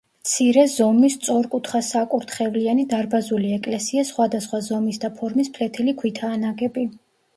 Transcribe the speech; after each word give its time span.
მცირე 0.25 0.61
ზომის 0.75 1.17
სწორკუთხასაკურთხევლიანი 1.17 2.87
დარბაზული 2.95 3.53
ეკლესია 3.59 4.07
სხვადასხვა 4.13 4.63
ზომის 4.71 5.01
და 5.05 5.13
ფორმის 5.21 5.53
ფლეთილი 5.59 5.95
ქვითაა 6.01 6.41
ნაგები. 6.47 6.89